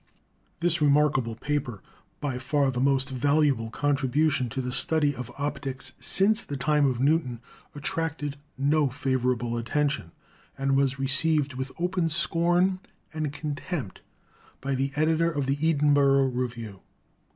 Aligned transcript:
This 0.61 0.81
remarkable 0.81 1.35
paper, 1.35 1.83
by 2.19 2.39
far 2.39 2.71
the 2.71 2.79
most 2.79 3.11
valuable 3.11 3.69
con 3.69 3.95
tribution 3.95 4.49
to 4.49 4.59
the 4.59 4.71
study 4.71 5.13
of 5.15 5.29
optics 5.37 5.93
since 5.99 6.41
the 6.43 6.57
time 6.57 6.87
of 6.87 6.99
Newton, 6.99 7.39
attracted 7.75 8.37
no 8.57 8.89
favorable 8.89 9.59
attention 9.59 10.11
and 10.57 10.75
was 10.75 10.97
received 10.97 11.53
with 11.53 11.71
open 11.77 12.09
scorn 12.09 12.79
and 13.13 13.31
contempt 13.31 14.01
by 14.59 14.73
the 14.73 14.91
editor 14.95 15.29
of 15.29 15.45
the 15.45 15.57
Edinboro 15.57 16.25
Review. 16.35 16.79